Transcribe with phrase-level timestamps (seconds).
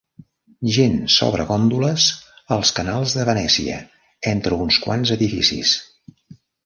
[0.75, 2.07] Gent sobre góndoles
[2.57, 3.77] als canals de Venècia,
[4.35, 5.77] entre uns quants edificis.